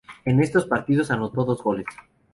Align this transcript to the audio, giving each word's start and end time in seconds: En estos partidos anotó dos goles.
En 0.25 0.41
estos 0.41 0.65
partidos 0.65 1.11
anotó 1.11 1.45
dos 1.45 1.61
goles. 1.61 1.85